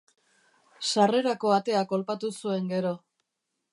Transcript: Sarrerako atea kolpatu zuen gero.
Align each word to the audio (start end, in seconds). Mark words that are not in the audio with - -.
Sarrerako 0.93 1.53
atea 1.57 1.83
kolpatu 1.93 2.33
zuen 2.41 2.73
gero. 2.77 2.95